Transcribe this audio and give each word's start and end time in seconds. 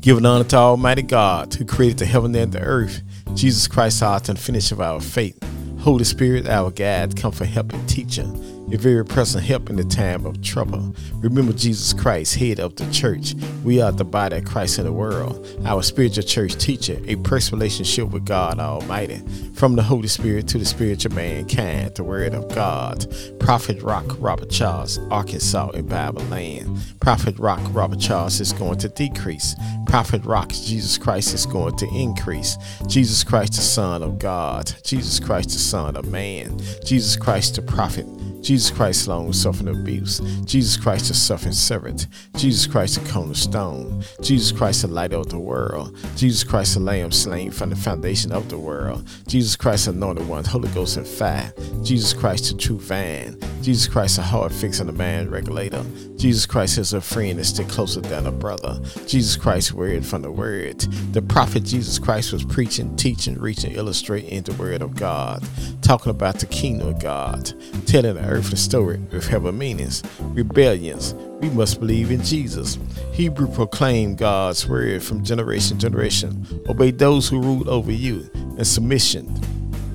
Giving 0.00 0.26
honor 0.26 0.44
to 0.44 0.56
Almighty 0.56 1.02
God 1.02 1.54
who 1.54 1.64
created 1.64 1.98
the 1.98 2.06
heaven 2.06 2.34
and 2.34 2.52
the 2.52 2.60
earth. 2.60 3.02
Jesus 3.34 3.66
Christ, 3.68 4.02
our 4.02 4.16
author 4.16 4.32
and 4.32 4.38
of 4.72 4.80
our 4.80 5.00
faith. 5.00 5.38
Holy 5.80 6.04
Spirit, 6.04 6.48
our 6.48 6.70
guide, 6.70 7.16
come 7.16 7.32
for 7.32 7.44
help 7.44 7.72
and 7.72 7.88
teacher 7.88 8.26
your 8.68 8.80
very 8.80 9.04
present 9.04 9.44
help 9.44 9.70
in 9.70 9.76
the 9.76 9.84
time 9.84 10.26
of 10.26 10.42
trouble. 10.42 10.94
Remember 11.20 11.52
Jesus 11.52 11.92
Christ, 11.92 12.34
head 12.34 12.58
of 12.58 12.74
the 12.76 12.90
church. 12.90 13.34
We 13.64 13.80
are 13.80 13.92
the 13.92 14.04
body 14.04 14.38
of 14.38 14.44
Christ 14.44 14.78
in 14.78 14.84
the 14.84 14.92
world. 14.92 15.46
Our 15.64 15.82
spiritual 15.82 16.24
church 16.24 16.56
teacher, 16.56 17.00
a 17.06 17.16
personal 17.16 17.60
relationship 17.60 18.10
with 18.10 18.24
God 18.24 18.58
Almighty. 18.58 19.22
From 19.54 19.76
the 19.76 19.82
Holy 19.82 20.08
Spirit 20.08 20.48
to 20.48 20.58
the 20.58 20.64
spiritual 20.64 21.14
mankind, 21.14 21.94
the 21.94 22.04
Word 22.04 22.34
of 22.34 22.52
God. 22.54 23.06
Prophet 23.38 23.82
Rock 23.82 24.04
Robert 24.18 24.50
Charles, 24.50 24.98
Arkansas 25.10 25.70
in 25.70 25.86
Bible 25.86 26.22
land. 26.24 26.76
Prophet 27.00 27.38
Rock 27.38 27.60
Robert 27.70 28.00
Charles 28.00 28.40
is 28.40 28.52
going 28.52 28.78
to 28.78 28.88
decrease. 28.88 29.54
Prophet 29.86 30.24
Rock 30.24 30.50
Jesus 30.50 30.98
Christ 30.98 31.32
is 31.34 31.46
going 31.46 31.76
to 31.76 31.86
increase. 31.94 32.56
Jesus 32.88 33.22
Christ, 33.22 33.52
the 33.52 33.62
Son 33.62 34.02
of 34.02 34.18
God. 34.18 34.72
Jesus 34.82 35.20
Christ, 35.20 35.50
the 35.50 35.58
Son 35.58 35.96
of 35.96 36.10
Man. 36.10 36.58
Jesus 36.84 37.16
Christ, 37.16 37.54
the 37.54 37.62
prophet. 37.62 38.06
Jesus 38.46 38.70
Christ 38.70 39.08
alone 39.08 39.24
long 39.24 39.32
suffering 39.32 39.66
abuse. 39.66 40.20
Jesus 40.44 40.76
Christ 40.76 41.08
the 41.08 41.14
suffering 41.14 41.52
servant. 41.52 42.06
Jesus 42.36 42.64
Christ 42.64 43.02
the 43.02 43.10
cornerstone. 43.10 44.04
Jesus 44.22 44.56
Christ 44.56 44.82
the 44.82 44.88
light 44.88 45.12
of 45.12 45.30
the 45.30 45.38
world. 45.40 45.96
Jesus 46.14 46.44
Christ 46.44 46.74
the 46.74 46.80
lamb 46.80 47.10
slain 47.10 47.50
from 47.50 47.70
the 47.70 47.76
foundation 47.76 48.30
of 48.30 48.48
the 48.48 48.56
world. 48.56 49.04
Jesus 49.26 49.56
Christ 49.56 49.86
the 49.86 49.90
anointed 49.90 50.28
one, 50.28 50.44
Holy 50.44 50.68
Ghost 50.68 50.96
and 50.96 51.08
fire. 51.08 51.52
Jesus 51.82 52.12
Christ 52.12 52.52
the 52.52 52.56
true 52.56 52.78
vine. 52.78 53.36
Jesus 53.62 53.88
Christ 53.88 54.16
the 54.16 54.22
heart 54.22 54.52
fixing 54.52 54.86
the 54.86 54.92
man 54.92 55.30
regulator. 55.30 55.84
Jesus 56.16 56.46
Christ 56.46 56.78
is 56.78 56.92
a 56.92 57.00
friend 57.00 57.38
that 57.38 57.44
stick 57.44 57.68
closer 57.68 58.00
than 58.00 58.26
a 58.26 58.32
brother. 58.32 58.80
Jesus 59.06 59.36
Christ 59.36 59.72
word 59.72 60.04
from 60.04 60.22
the 60.22 60.30
word. 60.30 60.80
The 61.12 61.22
prophet 61.22 61.64
Jesus 61.64 61.98
Christ 61.98 62.32
was 62.32 62.44
preaching, 62.44 62.94
teaching, 62.96 63.38
reaching, 63.38 63.72
illustrating 63.72 64.42
the 64.42 64.52
word 64.54 64.82
of 64.82 64.94
God, 64.94 65.42
talking 65.82 66.10
about 66.10 66.38
the 66.38 66.46
kingdom 66.46 66.88
of 66.88 67.00
God, 67.00 67.52
telling 67.86 68.14
the 68.14 68.24
earthly 68.24 68.56
story 68.56 68.98
with 69.10 69.26
heaven 69.26 69.58
meanings, 69.58 70.02
rebellions. 70.20 71.14
We 71.40 71.50
must 71.50 71.80
believe 71.80 72.10
in 72.10 72.22
Jesus. 72.22 72.78
Hebrew 73.12 73.48
proclaim 73.48 74.16
God's 74.16 74.66
word 74.66 75.02
from 75.02 75.24
generation 75.24 75.78
to 75.78 75.86
generation. 75.86 76.46
Obey 76.68 76.90
those 76.90 77.28
who 77.28 77.40
rule 77.40 77.68
over 77.68 77.92
you 77.92 78.28
in 78.34 78.64
submission, 78.64 79.34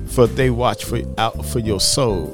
for 0.08 0.26
they 0.26 0.50
watch 0.50 0.84
for 0.84 1.00
out 1.18 1.44
for 1.46 1.58
your 1.58 1.80
soul, 1.80 2.26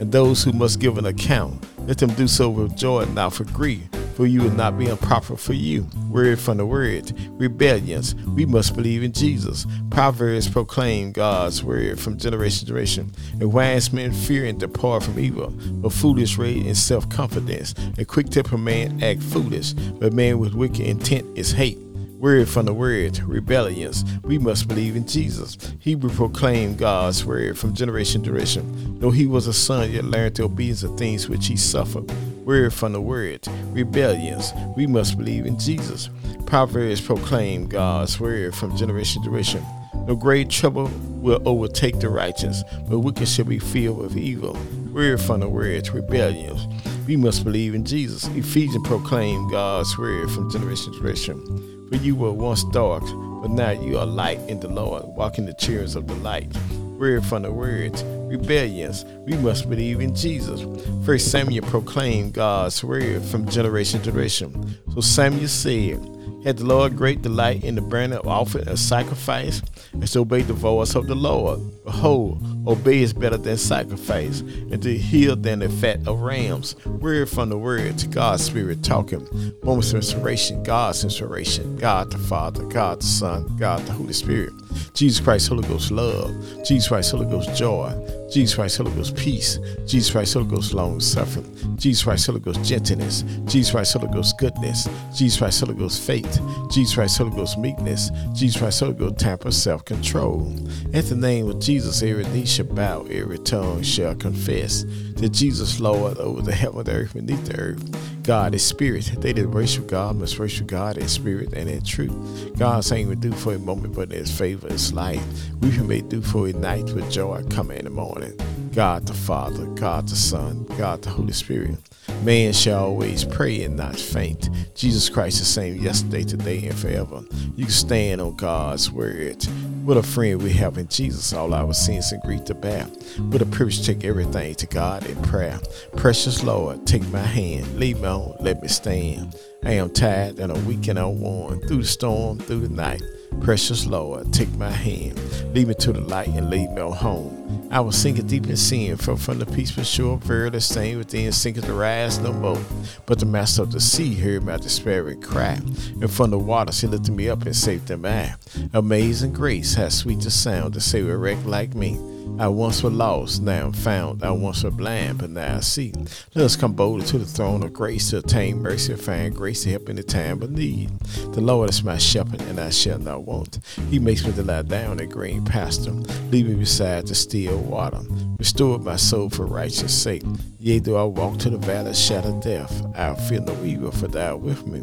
and 0.00 0.12
those 0.12 0.42
who 0.44 0.52
must 0.52 0.80
give 0.80 0.98
an 0.98 1.06
account. 1.06 1.64
Let 1.86 1.98
them 1.98 2.14
do 2.14 2.26
so 2.28 2.50
with 2.50 2.76
joy 2.76 3.02
and 3.02 3.14
not 3.14 3.34
for 3.34 3.44
grief 3.44 3.88
for 4.14 4.26
you 4.26 4.42
and 4.42 4.56
not 4.56 4.78
being 4.78 4.96
proper 4.96 5.36
for 5.36 5.52
you. 5.52 5.86
Word 6.08 6.38
from 6.38 6.58
the 6.58 6.66
word. 6.66 7.12
Rebellions. 7.30 8.14
We 8.14 8.46
must 8.46 8.76
believe 8.76 9.02
in 9.02 9.12
Jesus. 9.12 9.66
Proverbs 9.90 10.48
proclaim 10.48 11.12
God's 11.12 11.62
word 11.62 11.98
from 11.98 12.16
generation 12.16 12.60
to 12.60 12.66
generation. 12.66 13.12
And 13.40 13.52
wise 13.52 13.92
men 13.92 14.12
fear 14.12 14.44
and 14.44 14.58
depart 14.58 15.02
from 15.02 15.18
evil, 15.18 15.50
but 15.50 15.92
foolish 15.92 16.38
rage 16.38 16.64
in 16.64 16.74
self 16.74 17.08
confidence. 17.08 17.74
A 17.98 18.04
quick 18.04 18.30
tempered 18.30 18.60
man 18.60 19.02
act 19.02 19.22
foolish, 19.22 19.72
but 19.72 20.12
man 20.12 20.38
with 20.38 20.54
wicked 20.54 20.86
intent 20.86 21.26
is 21.36 21.52
hate. 21.52 21.83
Word 22.24 22.48
from 22.48 22.64
the 22.64 22.72
word, 22.72 23.18
rebellions. 23.24 24.02
We 24.22 24.38
must 24.38 24.66
believe 24.66 24.96
in 24.96 25.06
Jesus. 25.06 25.58
Hebrew 25.78 26.08
proclaim 26.08 26.74
God's 26.74 27.22
word 27.22 27.58
from 27.58 27.74
generation 27.74 28.22
to 28.22 28.28
generation. 28.28 28.98
Though 28.98 29.10
he 29.10 29.26
was 29.26 29.46
a 29.46 29.52
son, 29.52 29.92
yet 29.92 30.04
learned 30.04 30.36
the 30.36 30.44
obedience 30.44 30.82
of 30.84 30.96
things 30.96 31.28
which 31.28 31.48
he 31.48 31.58
suffered 31.58 32.10
word 32.46 32.72
from 32.72 32.94
the 32.94 33.00
word, 33.02 33.46
rebellions. 33.72 34.54
We 34.74 34.86
must 34.86 35.18
believe 35.18 35.44
in 35.44 35.58
Jesus. 35.58 36.08
Proverbs 36.46 37.02
proclaim 37.02 37.66
God's 37.66 38.18
word 38.18 38.54
from 38.54 38.74
generation 38.74 39.20
to 39.20 39.26
generation. 39.26 39.62
No 40.06 40.16
great 40.16 40.48
trouble 40.48 40.90
will 41.06 41.42
overtake 41.44 42.00
the 42.00 42.08
righteous, 42.08 42.64
but 42.88 43.00
wicked 43.00 43.28
shall 43.28 43.44
be 43.44 43.58
filled 43.58 43.98
with 43.98 44.16
evil. 44.16 44.56
Word 44.94 45.20
from 45.20 45.40
the 45.40 45.48
word, 45.50 45.90
rebellions. 45.90 46.68
We 47.06 47.16
must 47.16 47.44
believe 47.44 47.74
in 47.74 47.84
Jesus. 47.84 48.24
Ephesians 48.28 48.86
proclaim 48.86 49.50
God's 49.50 49.96
word 49.98 50.30
from 50.30 50.50
generation 50.50 50.92
to 50.92 50.98
generation. 50.98 51.88
For 51.88 51.96
you 51.96 52.16
were 52.16 52.32
once 52.32 52.64
dark, 52.64 53.02
but 53.42 53.50
now 53.50 53.70
you 53.70 53.98
are 53.98 54.06
light 54.06 54.40
in 54.48 54.60
the 54.60 54.68
Lord. 54.68 55.04
Walk 55.04 55.38
in 55.38 55.44
the 55.44 55.54
cheers 55.54 55.96
of 55.96 56.06
the 56.06 56.14
light 56.16 56.50
word 56.98 57.24
from 57.26 57.42
the 57.42 57.52
words, 57.52 58.02
rebellions. 58.04 59.04
We 59.26 59.36
must 59.36 59.68
believe 59.68 60.00
in 60.00 60.14
Jesus. 60.14 60.64
First 61.04 61.30
Samuel 61.30 61.66
proclaimed 61.66 62.32
God's 62.32 62.82
word 62.82 63.22
from 63.22 63.48
generation 63.48 64.00
to 64.00 64.06
generation. 64.06 64.78
So 64.94 65.00
Samuel 65.00 65.48
said, 65.48 66.00
had 66.44 66.58
the 66.58 66.64
Lord 66.64 66.96
great 66.96 67.22
delight 67.22 67.64
in 67.64 67.74
the 67.74 67.80
burning 67.80 68.18
of 68.18 68.26
offering 68.26 68.68
and 68.68 68.78
sacrifice, 68.78 69.62
and 69.92 70.06
to 70.06 70.20
obey 70.20 70.42
the 70.42 70.52
voice 70.52 70.94
of 70.94 71.06
the 71.06 71.14
Lord. 71.14 71.60
Behold, 71.84 72.42
obey 72.66 73.02
is 73.02 73.12
better 73.12 73.36
than 73.36 73.56
sacrifice, 73.56 74.40
and 74.40 74.82
to 74.82 74.96
heal 74.96 75.36
than 75.36 75.60
the 75.60 75.68
fat 75.68 76.06
of 76.06 76.20
rams. 76.20 76.76
Word 76.86 77.28
from 77.28 77.48
the 77.48 77.58
word 77.58 77.98
to 77.98 78.06
God's 78.06 78.44
Spirit 78.44 78.82
talking. 78.82 79.26
Moments 79.62 79.90
of 79.90 79.96
inspiration, 79.96 80.62
God's 80.62 81.04
inspiration, 81.04 81.76
God 81.76 82.10
the 82.10 82.18
Father, 82.18 82.64
God 82.64 83.00
the 83.00 83.06
Son, 83.06 83.56
God 83.56 83.80
the 83.86 83.92
Holy 83.92 84.12
Spirit. 84.12 84.52
Jesus 84.94 85.24
Christ, 85.24 85.48
Holy 85.48 85.66
Ghost 85.68 85.90
love. 85.90 86.34
Jesus 86.64 86.88
Christ, 86.88 87.12
Holy 87.12 87.26
Ghost 87.26 87.54
joy. 87.54 87.92
Jesus 88.30 88.54
Christ, 88.54 88.78
Holy 88.78 88.92
Ghost 88.92 89.16
peace. 89.16 89.58
Jesus 89.86 90.10
Christ, 90.10 90.34
Holy 90.34 90.46
Ghost 90.46 90.74
long 90.74 91.00
suffering. 91.00 91.76
Jesus 91.76 92.04
Christ, 92.04 92.26
Holy 92.26 92.40
Ghost 92.40 92.64
gentleness. 92.64 93.22
Jesus 93.44 93.70
Christ, 93.70 93.94
Holy 93.94 94.12
Ghost 94.12 94.38
goodness. 94.38 94.88
Jesus 95.14 95.38
Christ, 95.38 95.60
Holy 95.60 95.74
Ghost 95.74 96.02
faith. 96.02 96.40
Jesus 96.70 96.94
Christ, 96.94 97.18
Holy 97.18 97.30
Ghost 97.30 97.58
meekness. 97.58 98.10
Jesus 98.32 98.60
Christ, 98.60 98.80
Holy 98.80 98.94
Ghost 98.94 99.18
temper, 99.18 99.50
self 99.50 99.84
control. 99.84 100.52
At 100.92 101.04
the 101.06 101.16
name 101.16 101.48
of 101.48 101.60
Jesus, 101.60 102.02
every 102.02 102.24
knee 102.28 102.46
shall 102.46 102.66
bow, 102.66 103.06
every 103.10 103.38
tongue 103.38 103.82
shall 103.82 104.14
confess 104.14 104.84
that 105.16 105.30
Jesus 105.30 105.80
Lord 105.80 106.18
over 106.18 106.42
the 106.42 106.52
heaven, 106.52 106.84
the 106.84 106.92
earth, 106.92 107.14
beneath 107.14 107.44
the 107.46 107.60
earth. 107.60 108.13
God 108.24 108.54
is 108.54 108.64
spirit. 108.64 109.10
They 109.18 109.34
that 109.34 109.50
worship 109.50 109.86
God 109.86 110.16
must 110.16 110.38
worship 110.38 110.66
God 110.66 110.96
in 110.96 111.08
spirit 111.08 111.52
and 111.52 111.68
in 111.68 111.84
truth. 111.84 112.56
God 112.58 112.90
ain't 112.90 113.10
we 113.10 113.16
do 113.16 113.30
for 113.32 113.54
a 113.54 113.58
moment, 113.58 113.94
but 113.94 114.10
in 114.10 114.18
his 114.18 114.30
favor 114.30 114.66
is 114.68 114.94
life. 114.94 115.22
We 115.60 115.70
make 115.86 116.08
do 116.08 116.22
for 116.22 116.48
a 116.48 116.54
night 116.54 116.90
with 116.92 117.10
joy 117.10 117.42
coming 117.50 117.76
in 117.76 117.84
the 117.84 117.90
morning. 117.90 118.32
God 118.74 119.06
the 119.06 119.12
Father, 119.12 119.66
God 119.66 120.08
the 120.08 120.16
Son, 120.16 120.64
God 120.78 121.02
the 121.02 121.10
Holy 121.10 121.34
Spirit. 121.34 121.76
Man 122.24 122.54
shall 122.54 122.84
always 122.84 123.22
pray 123.22 123.64
and 123.64 123.76
not 123.76 123.96
faint. 123.96 124.48
Jesus 124.74 125.10
Christ 125.10 125.40
the 125.40 125.44
same 125.44 125.76
yesterday, 125.76 126.24
today, 126.24 126.66
and 126.66 126.74
forever. 126.74 127.22
You 127.54 127.64
can 127.64 127.72
stand 127.72 128.22
on 128.22 128.34
God's 128.36 128.90
word. 128.90 129.44
What 129.84 129.98
a 129.98 130.02
friend 130.02 130.42
we 130.42 130.54
have 130.54 130.78
in 130.78 130.88
Jesus, 130.88 131.34
all 131.34 131.52
our 131.52 131.74
sins 131.74 132.12
and 132.12 132.22
grief 132.22 132.44
to 132.44 132.54
bear. 132.54 132.84
What 133.28 133.42
a 133.42 133.46
privilege 133.46 133.80
to 133.80 133.94
take 133.94 134.04
everything 134.04 134.54
to 134.54 134.66
God 134.66 135.04
in 135.04 135.20
prayer. 135.24 135.60
Precious 135.96 136.42
Lord, 136.42 136.86
take 136.86 137.06
my 137.08 137.18
hand, 137.18 137.78
lead 137.78 137.98
me 137.98 138.08
on, 138.08 138.36
let 138.40 138.62
me 138.62 138.68
stand. 138.68 139.38
I 139.62 139.72
am 139.72 139.90
tired 139.90 140.38
and 140.38 140.50
I'm 140.50 140.64
weak 140.64 140.88
and 140.88 140.98
I'm 140.98 141.20
worn 141.20 141.60
through 141.60 141.82
the 141.82 141.86
storm, 141.86 142.38
through 142.38 142.68
the 142.68 142.74
night. 142.74 143.02
Precious 143.40 143.86
Lord, 143.86 144.32
take 144.32 144.50
my 144.56 144.70
hand, 144.70 145.18
lead 145.54 145.68
me 145.68 145.74
to 145.74 145.92
the 145.92 146.00
light 146.00 146.28
and 146.28 146.48
lead 146.48 146.70
me 146.70 146.80
home. 146.80 147.68
I 147.70 147.80
was 147.80 147.96
sinking 147.96 148.26
deep 148.26 148.46
in 148.46 148.56
sin, 148.56 148.96
from 148.96 149.16
from 149.16 149.38
the 149.38 149.46
peaceful 149.46 149.84
shore, 149.84 150.16
verily 150.18 150.60
staying 150.60 150.98
within, 150.98 151.30
sinking 151.32 151.64
to 151.64 151.74
rise 151.74 152.18
no 152.18 152.32
more. 152.32 152.58
But 153.04 153.18
the 153.18 153.26
master 153.26 153.62
of 153.62 153.72
the 153.72 153.80
sea 153.80 154.14
heard 154.14 154.44
my 154.44 154.56
despairing 154.56 155.20
cry, 155.20 155.60
and 156.00 156.10
from 156.10 156.30
the 156.30 156.38
waters 156.38 156.80
he 156.80 156.86
lifted 156.86 157.12
me 157.12 157.28
up 157.28 157.44
and 157.44 157.54
saved 157.54 157.90
I. 157.90 158.34
Amazing 158.72 159.32
grace, 159.32 159.74
how 159.74 159.88
sweet 159.88 160.20
the 160.20 160.30
sound 160.30 160.74
to 160.74 160.80
save 160.80 161.08
a 161.08 161.16
wreck 161.16 161.44
like 161.44 161.74
me. 161.74 161.98
I 162.38 162.48
once 162.48 162.82
was 162.82 162.92
lost, 162.92 163.42
now 163.42 163.66
I'm 163.66 163.72
found. 163.72 164.24
I 164.24 164.30
once 164.32 164.64
was 164.64 164.74
blind, 164.74 165.18
but 165.18 165.30
now 165.30 165.56
I 165.56 165.60
see. 165.60 165.92
Let 166.34 166.44
us 166.44 166.56
come 166.56 166.72
boldly 166.72 167.06
to 167.06 167.18
the 167.18 167.24
throne 167.24 167.62
of 167.62 167.72
grace 167.72 168.10
to 168.10 168.18
attain 168.18 168.60
mercy 168.60 168.92
and 168.92 169.00
find 169.00 169.34
grace 169.34 169.62
to 169.62 169.70
help 169.70 169.88
in 169.88 169.96
the 169.96 170.02
time 170.02 170.42
of 170.42 170.50
need. 170.50 170.90
The 171.32 171.40
Lord 171.40 171.70
is 171.70 171.84
my 171.84 171.96
shepherd, 171.96 172.42
and 172.42 172.58
I 172.58 172.70
shall 172.70 172.98
not 172.98 173.22
want. 173.22 173.60
He 173.88 173.98
makes 173.98 174.26
me 174.26 174.32
to 174.32 174.42
lie 174.42 174.62
down 174.62 174.98
in 174.98 175.08
green 175.08 175.44
pasture, 175.44 175.92
lead 175.92 176.46
me 176.46 176.54
beside 176.54 177.06
the 177.06 177.14
still 177.14 177.58
water. 177.58 178.00
Restore 178.38 178.78
my 178.78 178.96
soul 178.96 179.30
for 179.30 179.46
righteous 179.46 179.94
sake. 179.94 180.24
Yea, 180.58 180.80
though 180.80 180.96
I 180.96 181.04
walk 181.04 181.38
to 181.38 181.50
the 181.50 181.58
valley 181.58 181.90
of 181.90 181.96
shadow 181.96 182.40
death, 182.40 182.84
I'll 182.96 183.14
fear 183.14 183.40
no 183.40 183.62
evil, 183.62 183.92
for 183.92 184.08
thou 184.08 184.32
art 184.32 184.40
with 184.40 184.66
me. 184.66 184.80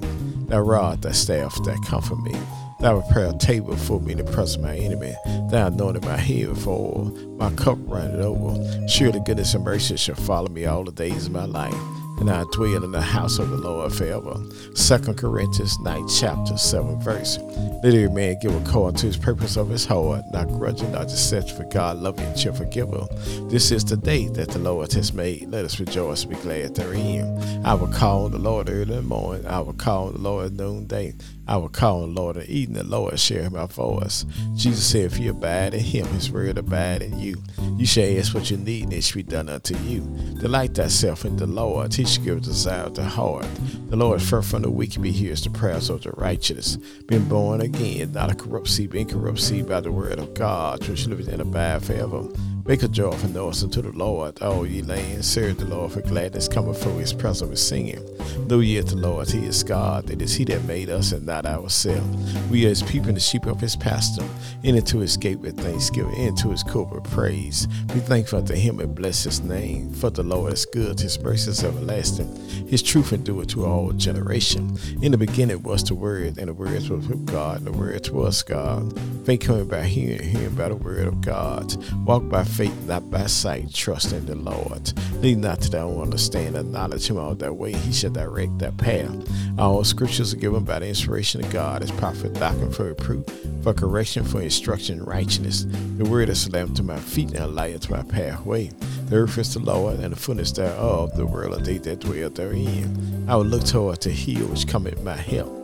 Thy 0.48 0.60
rod, 0.60 1.02
thy 1.02 1.12
staff, 1.12 1.62
thy 1.64 1.76
comfort 1.86 2.22
me. 2.22 2.36
Thou 2.82 3.00
prepare 3.02 3.30
a 3.30 3.38
table 3.38 3.76
for 3.78 4.02
me 4.02 4.14
in 4.14 4.18
the 4.18 4.24
presence 4.24 4.56
of 4.56 4.64
my 4.64 4.76
enemy. 4.76 5.16
Thou 5.52 5.68
anointed 5.68 6.04
my 6.04 6.18
head 6.18 6.48
with. 6.48 7.28
My 7.38 7.52
cup 7.52 7.78
runneth 7.82 8.20
over. 8.20 8.88
Surely 8.88 9.20
goodness 9.20 9.54
and 9.54 9.64
mercy 9.64 9.98
shall 9.98 10.16
follow 10.16 10.50
me 10.50 10.66
all 10.66 10.84
the 10.84 10.92
days 10.92 11.28
of 11.28 11.32
my 11.32 11.46
life 11.46 11.76
and 12.22 12.30
I 12.30 12.44
dwell 12.52 12.84
in 12.84 12.92
the 12.92 13.02
house 13.02 13.40
of 13.40 13.50
the 13.50 13.58
Lord 13.58 13.92
forever. 13.92 14.36
Second 14.76 15.18
Corinthians 15.18 15.80
9 15.80 16.08
chapter 16.08 16.56
7 16.56 17.02
verse. 17.02 17.40
Let 17.84 17.96
every 17.96 18.10
man 18.10 18.38
give 18.40 18.56
according 18.56 19.00
to 19.00 19.08
his 19.08 19.18
purpose 19.18 19.58
of 19.58 19.70
his 19.70 19.86
heart, 19.86 20.24
not 20.32 20.48
grudging, 20.48 20.92
not 20.92 21.10
just 21.10 21.58
for 21.58 21.64
God, 21.66 21.98
loving 21.98 22.26
and 22.26 22.38
cheerful 22.38 22.68
giver. 22.68 23.08
This 23.50 23.72
is 23.72 23.84
the 23.84 23.98
day 23.98 24.28
that 24.30 24.50
the 24.50 24.60
Lord 24.60 24.94
has 24.94 25.14
made. 25.14 25.50
Let 25.50 25.66
us 25.66 25.80
rejoice 25.80 26.24
and 26.24 26.34
be 26.34 26.40
glad 26.42 26.76
therein. 26.76 27.66
I 27.66 27.74
will 27.74 27.88
call 27.88 28.30
the 28.30 28.38
Lord 28.38 28.70
early 28.70 28.84
in 28.84 28.90
the 28.90 29.02
morning. 29.02 29.48
I 29.48 29.60
will 29.60 29.74
call 29.74 30.12
the 30.12 30.20
Lord 30.20 30.46
at 30.46 30.54
noonday. 30.54 31.16
I 31.48 31.58
will 31.58 31.70
call 31.70 32.02
the 32.02 32.08
Lord 32.08 32.38
and 32.38 32.50
eating 32.50 32.76
the 32.76 32.84
Lord 32.84 33.20
share 33.20 33.50
my 33.50 33.66
voice. 33.66 34.26
Jesus 34.56 34.86
said, 34.86 35.06
If 35.06 35.20
you 35.20 35.32
abide 35.32 35.74
in 35.74 35.82
him, 35.82 36.06
his 36.08 36.32
word 36.32 36.58
abide 36.58 37.02
in 37.02 37.20
you. 37.20 37.42
You 37.78 37.86
shall 37.86 38.18
ask 38.18 38.34
what 38.34 38.52
you 38.52 38.58
need, 38.58 38.84
and 38.84 38.94
it 38.94 39.04
shall 39.04 39.18
be 39.18 39.24
done 39.24 39.50
unto 39.50 39.76
you. 39.80 40.02
Delight 40.40 40.76
thyself 40.76 41.26
in 41.26 41.38
the 41.38 41.48
Lord. 41.48 41.94
He 41.94 42.06
shall 42.06 42.24
give 42.24 42.42
desire 42.44 42.84
of 42.84 42.96
the 42.96 43.04
heart. 43.04 43.48
The 43.90 43.96
Lord 43.96 44.22
is 44.22 44.30
first 44.30 44.50
from 44.50 44.62
the 44.62 44.72
wicked 44.72 45.02
be 45.02 45.12
hears 45.12 45.44
the 45.44 45.50
prayers 45.50 45.90
of 45.90 46.04
the 46.04 46.12
righteous. 46.12 46.78
Been 47.08 47.28
born 47.28 47.62
again, 47.62 48.14
not 48.14 48.32
a 48.32 48.36
corrupt 48.36 48.68
seed, 48.68 48.92
but 48.92 49.00
incorrupt 49.00 49.40
seed 49.40 49.68
by 49.68 49.82
the 49.82 49.92
word 49.92 50.20
of 50.20 50.34
God, 50.34 50.88
which 50.88 51.08
liveth 51.08 51.28
and 51.28 51.42
abide 51.42 51.84
forever. 51.84 52.24
Make 52.66 52.84
a 52.84 52.88
joyful 52.88 53.30
noise 53.30 53.64
unto 53.64 53.82
the 53.82 53.92
Lord, 53.92 54.42
all 54.42 54.66
ye 54.66 54.82
lands. 54.82 55.28
Serve 55.28 55.58
the 55.58 55.66
Lord 55.66 55.92
for 55.92 56.02
gladness, 56.02 56.48
come 56.48 56.66
before 56.66 57.00
his 57.00 57.12
presence 57.12 57.50
with 57.50 57.60
singing. 57.60 58.04
Know 58.48 58.60
ye 58.60 58.80
the 58.80 58.96
Lord, 58.96 59.30
he 59.30 59.46
is 59.46 59.64
God. 59.64 60.10
It 60.10 60.22
is 60.22 60.36
he 60.36 60.46
that 60.46 60.64
made 60.66 60.90
us 60.90 61.12
and 61.12 61.26
not 61.26 61.46
ourselves. 61.46 62.38
We 62.50 62.66
are 62.66 62.70
his 62.70 62.84
people 62.84 63.10
and 63.10 63.18
the 63.18 63.22
sheep 63.22 63.46
of 63.46 63.60
his 63.60 63.76
pasture. 63.76 64.28
into 64.64 65.00
his 65.00 65.18
gate 65.18 65.40
with 65.40 65.60
thanksgiving, 65.60 66.16
into 66.16 66.50
his 66.50 66.64
court 66.64 66.92
with 66.94 67.04
praise. 67.12 67.68
Be 67.88 68.00
thankful 68.00 68.40
unto 68.40 68.54
him 68.54 68.80
and 68.80 68.94
bless 68.94 69.24
his 69.24 69.42
name. 69.42 69.92
For 69.94 70.10
the 70.10 70.24
Lord 70.24 70.54
is 70.54 70.66
good, 70.66 71.00
his 71.00 71.20
mercy 71.20 71.52
is 71.52 71.64
everlasting. 71.64 72.34
His 72.68 72.84
truth 72.84 73.12
endureth 73.12 73.50
to 73.50 73.66
all 73.66 73.92
generation. 73.94 74.78
In 75.02 75.12
the 75.12 75.18
beginning 75.18 75.64
was 75.64 75.84
the 75.84 75.96
Word, 75.96 76.38
and 76.38 76.48
the 76.48 76.54
Word 76.54 76.74
was 76.90 76.90
with 76.90 77.26
God, 77.26 77.58
and 77.58 77.68
the 77.68 77.72
Word 77.72 78.10
was 78.10 78.44
God. 78.44 78.98
Faith 79.26 79.42
coming 79.42 79.68
by 79.68 79.84
hearing, 79.84 80.22
hearing 80.22 80.56
by 80.56 80.70
the 80.70 80.76
Word 80.76 81.08
of 81.08 81.22
God. 81.22 81.76
Walk 82.06 82.28
by 82.30 82.44
faith, 82.52 82.88
not 82.88 83.10
by 83.10 83.26
sight. 83.26 83.74
Trust 83.74 84.14
in 84.14 84.26
the 84.26 84.36
Lord. 84.36 84.94
Lead 85.22 85.38
not 85.40 85.62
to 85.62 85.70
thy 85.70 85.80
own 85.80 86.02
understanding. 86.02 86.72
Knowledge 86.72 87.10
him 87.10 87.18
all 87.18 87.36
that 87.36 87.56
way. 87.56 87.74
He 87.74 87.94
shall 87.94 88.12
direct 88.12 88.60
that 88.60 88.78
path. 88.78 89.16
All 89.58 89.84
scriptures 89.84 90.34
are 90.34 90.38
given 90.38 90.64
by 90.64 90.80
the 90.80 90.88
inspiration 90.88 91.44
of 91.44 91.52
God 91.52 91.84
as 91.84 91.92
prophet 91.92 92.34
doctrine 92.34 92.72
for 92.72 92.86
reproof, 92.86 93.26
for 93.64 93.74
correction, 93.74 94.24
for 94.24 94.42
instruction 94.42 95.00
in 95.00 95.06
righteousness. 95.06 95.66
The 95.98 96.06
word 96.06 96.30
is 96.30 96.48
a 96.48 96.52
lamp 96.52 96.76
to 96.76 96.84
my 96.84 97.00
feet 97.00 97.30
and 97.30 97.40
a 97.40 97.48
light 97.48 97.76
unto 97.76 97.94
my 97.94 98.04
pathway. 98.04 98.72
The 99.10 99.18
earth 99.18 99.38
is 99.38 99.54
the 99.54 99.60
Lord, 99.60 100.00
and 100.00 100.14
the 100.14 100.20
fullness 100.20 100.52
thereof, 100.52 101.16
the 101.16 101.26
world 101.26 101.54
of 101.54 101.66
they 101.66 101.78
that 101.80 102.00
dwell 102.00 102.30
therein. 102.30 103.26
I 103.28 103.36
will 103.36 103.46
look 103.46 103.66
toward 103.66 104.02
the 104.02 104.12
hill 104.12 104.48
which 104.48 104.68
cometh 104.68 105.02
my 105.04 105.16
help 105.16 105.61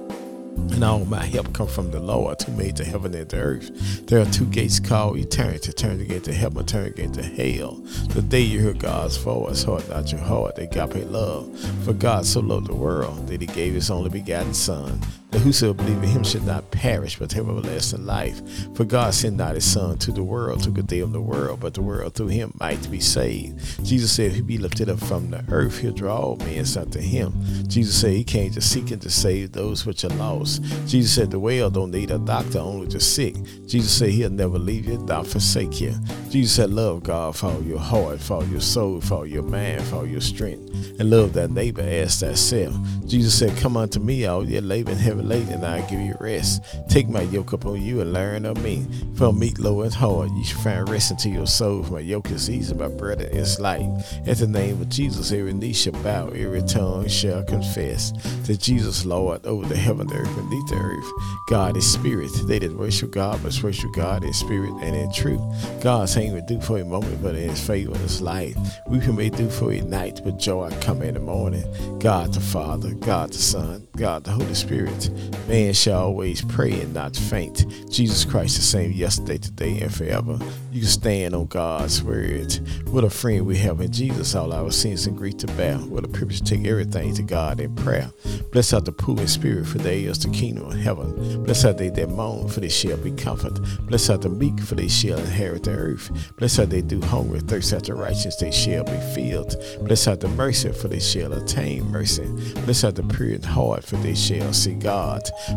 and 0.58 0.84
all 0.84 1.06
my 1.06 1.26
help 1.26 1.54
come 1.54 1.68
from 1.68 1.92
the 1.92 2.00
Lord 2.00 2.42
who 2.42 2.52
made 2.54 2.78
the 2.78 2.86
heaven 2.86 3.14
and 3.14 3.30
the 3.30 3.38
earth. 3.38 4.06
There 4.08 4.22
are 4.22 4.26
two 4.26 4.46
gates 4.46 4.80
called 4.80 5.18
eternity, 5.18 5.72
turn 5.74 6.00
again 6.02 6.22
to 6.22 6.34
heaven, 6.34 6.66
turn 6.66 6.88
again 6.88 7.12
to 7.14 7.24
hell. 7.24 7.76
The 8.10 8.22
day 8.22 8.42
you 8.42 8.60
hear 8.60 8.74
God's 8.74 9.18
voice, 9.18 9.64
heart 9.64 9.88
not 9.90 10.12
your 10.12 10.22
heart, 10.22 10.58
agape 10.58 11.10
love. 11.10 11.58
For 11.84 11.94
God 11.94 12.26
so 12.26 12.42
loved 12.42 12.68
the 12.68 12.76
world 12.76 13.28
that 13.28 13.42
he 13.42 13.48
gave 13.48 13.74
his 13.74 13.90
only 13.90 14.10
begotten 14.10 14.54
Son, 14.54 15.00
that 15.38 15.44
whosoever 15.44 15.76
believe 15.76 16.02
in 16.02 16.10
him 16.10 16.24
should 16.24 16.46
not 16.46 16.70
perish, 16.72 17.20
but 17.20 17.32
have 17.32 17.48
everlasting 17.48 18.06
life. 18.06 18.42
For 18.76 18.86
God 18.86 19.14
sent 19.14 19.36
not 19.36 19.54
his 19.54 19.66
Son 19.66 19.98
to 20.00 20.12
the 20.12 20.24
world 20.24 20.64
to 20.64 20.72
condemn 20.72 21.12
the 21.12 21.22
world, 21.22 21.60
but 21.60 21.76
the 21.76 21.82
world 21.84 22.16
through 22.16 22.30
him 22.30 22.54
might 22.60 22.90
be 22.90 23.00
saved. 23.00 23.86
Jesus 23.86 24.12
said, 24.12 24.32
if 24.32 24.36
he 24.36 24.42
be 24.42 24.58
lifted 24.58 24.90
up 24.90 25.00
from 25.00 25.30
the 25.30 25.46
earth, 25.52 25.78
he'll 25.78 25.94
draw 25.94 26.18
all 26.18 26.36
men 26.38 26.66
unto 26.76 27.00
him. 27.00 27.34
Jesus 27.68 28.02
said 28.02 28.14
he 28.14 28.24
came 28.24 28.52
to 28.54 28.62
seek 28.62 28.90
and 28.90 29.02
to 29.02 29.12
save 29.12 29.52
those 29.52 29.86
which 29.86 30.04
are 30.04 30.10
lost. 30.10 30.64
Jesus 30.88 31.14
said 31.14 31.30
the 31.30 31.40
well 31.40 31.70
don't 31.70 31.92
need 31.92 32.10
a 32.10 32.18
doctor, 32.18 32.58
only 32.58 32.88
the 32.88 33.00
sick. 33.00 33.36
Jesus 33.68 33.96
said 33.96 34.10
he'll 34.10 34.32
never 34.32 34.58
leave 34.58 34.86
you, 34.88 34.98
not 35.00 35.28
forsake 35.28 35.80
you. 35.80 35.94
Jesus 36.30 36.56
said, 36.56 36.72
love 36.72 37.04
God 37.04 37.36
for 37.36 37.48
all 37.48 37.62
your 37.62 37.80
heart, 37.80 38.20
for 38.20 38.36
all 38.36 38.46
your 38.46 38.62
soul, 38.62 39.02
for 39.02 39.16
all 39.16 39.28
your 39.28 39.44
mind, 39.44 39.84
for 39.84 39.98
all 39.98 40.08
your 40.08 40.22
strength, 40.22 41.00
and 41.00 41.10
love 41.12 41.34
thy 41.34 41.46
neighbor 41.46 41.82
as 41.82 42.20
thyself. 42.20 42.76
Jesus 43.06 43.38
said, 43.38 43.56
come 43.58 43.78
unto 43.78 44.00
me, 44.00 44.26
all 44.26 44.44
ye 44.48 44.60
labor 44.60 44.92
and 44.92 45.00
heavy 45.00 45.22
heavy 45.28 45.54
and 45.54 45.66
I'll 45.66 45.88
give 45.90 46.00
you 46.00 46.16
rest. 46.20 46.64
Take 46.90 47.08
my 47.10 47.22
yoke 47.22 47.54
upon 47.54 47.82
you 47.82 48.02
and 48.02 48.14
learn 48.14 48.46
of 48.46 48.62
me. 48.64 48.86
For 49.16 49.34
meek, 49.34 49.60
low, 49.60 49.82
and 49.82 49.94
hard, 49.94 50.32
you 50.32 50.44
shall 50.44 50.62
find 50.62 50.90
rest 50.90 51.12
into 51.12 51.30
your 51.30 51.48
soul. 51.48 51.84
For 51.84 51.94
my 51.94 52.00
yoke 52.00 52.32
is 52.32 52.50
easy, 52.50 52.74
my 52.74 52.88
burden 52.88 53.30
is 53.32 53.60
light. 53.60 53.90
At 54.26 54.38
the 54.38 54.48
name 54.48 54.82
of 54.82 54.90
Jesus, 54.90 55.32
every 55.32 55.54
knee 55.54 55.74
shall 55.74 55.94
bow, 56.04 56.30
every 56.30 56.62
tongue 56.62 57.08
shall 57.08 57.44
confess 57.44 58.12
that 58.48 58.60
Jesus 58.60 59.06
Lord 59.06 59.46
over 59.46 59.66
the 59.68 59.76
heaven, 59.76 60.08
the 60.08 60.16
earth, 60.16 60.36
beneath 60.36 60.68
the 60.68 60.76
earth. 60.76 61.12
God 61.48 61.78
is 61.78 61.92
spirit. 61.92 62.32
They 62.46 62.60
that 62.60 62.78
worship 62.78 63.12
God 63.12 63.42
must 63.44 63.64
worship 63.64 63.94
God 63.94 64.24
in 64.24 64.34
spirit 64.34 64.74
and 64.82 64.96
in 64.96 65.12
truth. 65.12 65.42
God's 65.82 66.16
ain't 66.18 66.34
will 66.34 66.46
do 66.46 66.60
for 66.60 66.80
a 66.80 66.86
moment, 66.86 67.22
but 67.22 67.36
in 67.36 67.50
his 67.50 67.66
favor 67.66 67.92
and 67.92 68.02
his 68.02 68.22
life. 68.22 68.58
We 68.88 69.00
can 69.00 69.16
may 69.16 69.30
do 69.30 69.50
for 69.50 69.72
a 69.72 69.82
night, 69.82 70.22
but 70.24 70.38
joy 70.38 70.70
come 70.82 71.02
in 71.02 71.14
the 71.14 71.20
morning. 71.20 71.64
God 72.00 72.34
the 72.34 72.42
Father, 72.42 72.94
God 72.96 73.32
the 73.32 73.38
Son, 73.38 73.88
God 73.96 74.24
the 74.24 74.32
Holy 74.32 74.54
Spirit. 74.54 75.07
Man 75.48 75.74
shall 75.74 76.02
always 76.02 76.42
pray 76.42 76.80
and 76.82 76.94
not 76.94 77.16
faint. 77.16 77.66
Jesus 77.90 78.26
Christ 78.26 78.58
the 78.58 78.62
same 78.62 78.92
yesterday, 78.92 79.38
today, 79.38 79.80
and 79.80 79.94
forever. 79.94 80.38
You 80.72 80.82
can 80.82 80.90
stand 80.90 81.34
on 81.34 81.46
God's 81.48 82.04
word. 82.04 82.54
What 82.90 83.04
a 83.04 83.10
friend 83.10 83.46
we 83.46 83.58
have 83.58 83.82
in 83.82 83.92
Jesus, 83.92 84.36
all 84.36 84.54
our 84.54 84.72
sins 84.72 85.08
and 85.08 85.18
grief 85.18 85.38
to 85.38 85.48
bear. 85.48 85.78
What 85.78 86.04
a 86.04 86.08
privilege 86.08 86.40
to 86.40 86.44
take 86.44 86.66
everything 86.68 87.14
to 87.16 87.24
God 87.24 87.60
in 87.60 87.76
prayer. 87.76 88.12
Bless 88.52 88.74
out 88.74 88.86
the 88.86 88.92
poor 88.92 89.20
in 89.20 89.28
spirit, 89.28 89.68
for 89.68 89.78
they 89.78 90.04
is 90.04 90.20
the 90.20 90.30
kingdom 90.30 90.66
of 90.66 90.78
heaven. 90.78 91.44
Bless 91.44 91.66
out 91.66 91.78
they 91.78 91.90
that 91.90 92.10
moan, 92.10 92.50
for 92.50 92.60
they 92.60 92.70
shall 92.70 92.98
be 92.98 93.12
comforted. 93.12 93.88
Bless 93.88 94.10
out 94.10 94.22
the 94.22 94.30
meek, 94.30 94.60
for 94.60 94.76
they 94.76 94.88
shall 94.88 95.18
inherit 95.18 95.64
the 95.64 95.72
earth. 95.72 96.36
Bless 96.38 96.60
out 96.60 96.70
they 96.70 96.82
do 96.82 97.02
hunger, 97.02 97.40
thirst 97.40 97.74
after 97.74 97.96
righteousness, 97.96 98.36
they 98.36 98.52
shall 98.52 98.84
be 98.84 99.00
filled. 99.16 99.56
Bless 99.82 100.08
out 100.08 100.20
the 100.20 100.28
mercy, 100.30 100.72
for 100.72 100.88
they 100.88 101.00
shall 101.00 101.34
attain 101.34 101.90
mercy. 101.90 102.26
Bless 102.66 102.84
out 102.84 102.96
the 102.96 103.04
pure 103.04 103.30
in 103.30 103.44
heart, 103.44 103.84
for 103.84 103.96
they 103.98 104.16
shall 104.16 104.54
see 104.54 104.74
God. 104.74 104.97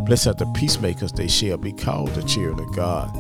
Bless 0.07 0.27
are 0.27 0.35
the 0.35 0.47
peacemakers, 0.55 1.13
they 1.13 1.29
shall 1.29 1.57
be 1.57 1.73
called 1.73 2.11
the 2.11 2.23
children 2.23 2.61
of 2.61 2.77
God. 2.77 3.11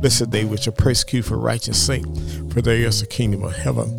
Blessed 0.00 0.22
are 0.22 0.26
they 0.26 0.44
which 0.44 0.68
are 0.68 0.72
persecuted 0.72 1.26
for 1.28 1.36
righteous 1.36 1.84
sake, 1.84 2.04
for 2.50 2.60
theirs 2.62 2.96
is 2.96 3.00
the 3.00 3.06
kingdom 3.06 3.42
of 3.44 3.56
heaven. 3.56 3.98